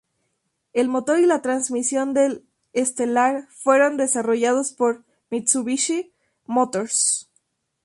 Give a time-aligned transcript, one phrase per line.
[0.73, 2.43] El motor y la transmisión del
[2.75, 6.11] Stellar fueron desarrolladas por Mitsubishi
[6.47, 7.29] Motors.